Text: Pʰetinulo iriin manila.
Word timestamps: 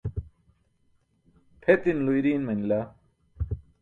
Pʰetinulo 1.61 2.11
iriin 2.19 2.43
manila. 2.49 2.79